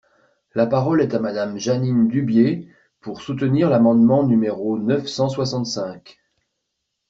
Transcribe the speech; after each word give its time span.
La 0.55 0.65
parole 0.65 1.03
est 1.03 1.13
à 1.13 1.19
Madame 1.19 1.59
Jeanine 1.59 2.07
Dubié, 2.07 2.67
pour 3.01 3.21
soutenir 3.21 3.69
l’amendement 3.69 4.23
numéro 4.25 4.79
neuf 4.79 5.05
cent 5.07 5.29
soixante-cinq. 5.29 6.17